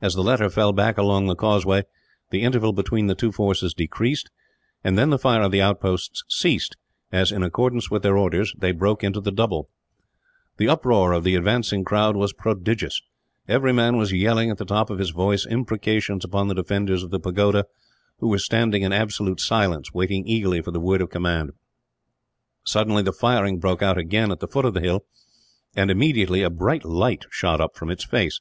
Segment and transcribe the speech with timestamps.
[0.00, 1.84] As the latter fell back along the causeway,
[2.30, 4.30] the interval between the two forces decreased;
[4.82, 6.78] and then the fire of the outposts ceased
[7.12, 9.68] as, in accordance with their orders, they broke into the double.
[10.56, 10.64] Illustration: The Burmese make a great effort to capture Pagoda Hill.
[10.64, 13.02] The uproar of the advancing crowd was prodigious.
[13.46, 17.10] Every man was yelling, at the top of his voice, imprecations upon the defenders of
[17.10, 17.66] the pagoda;
[18.20, 21.50] who were standing in absolute silence, waiting eagerly for the word of command.
[22.64, 25.04] Suddenly the firing broke out again at the foot of the hill
[25.74, 28.40] and, immediately, a bright light shot up from its face.